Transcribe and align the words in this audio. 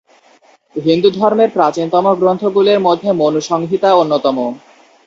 হিন্দুধর্মের 0.75 1.49
প্রাচীনতম 1.49 2.05
গ্রন্থগুলোর 2.13 2.79
মধ্যে 2.79 3.09
মনুসংহিতা 3.21 3.89
অন্যতম। 3.93 4.37